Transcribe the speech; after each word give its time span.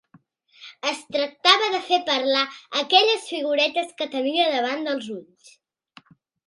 Es 0.91 1.03
tractava 1.15 1.67
de 1.75 1.83
fer 1.89 2.01
parlar 2.09 2.41
aquelles 2.81 3.29
figuretes 3.35 3.95
que 4.01 4.11
tenia 4.19 4.53
davant 4.59 4.93
els 4.97 5.15
ulls. 5.21 5.59